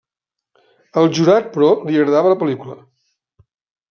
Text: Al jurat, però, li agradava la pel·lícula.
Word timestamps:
Al 1.01 1.09
jurat, 1.17 1.51
però, 1.57 1.69
li 1.89 1.99
agradava 1.99 2.31
la 2.33 2.39
pel·lícula. 2.45 2.79